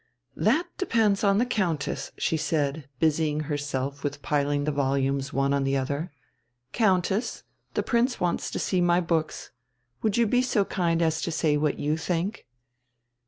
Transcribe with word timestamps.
"That 0.35 0.65
depends 0.79 1.23
on 1.23 1.37
the 1.37 1.45
Countess," 1.45 2.11
she 2.17 2.35
said, 2.35 2.89
busying 2.99 3.41
herself 3.41 4.03
with 4.03 4.23
piling 4.23 4.63
the 4.63 4.71
volumes 4.71 5.31
one 5.31 5.53
on 5.53 5.63
the 5.63 5.77
other. 5.77 6.11
"Countess, 6.73 7.43
the 7.75 7.83
Prince 7.83 8.19
wants 8.19 8.49
to 8.49 8.57
see 8.57 8.81
my 8.81 8.99
books. 8.99 9.51
Would 10.01 10.17
you 10.17 10.25
be 10.25 10.41
so 10.41 10.65
kind 10.65 11.03
as 11.03 11.21
to 11.21 11.31
say 11.31 11.55
what 11.55 11.77
you 11.77 11.97
think?" 11.97 12.47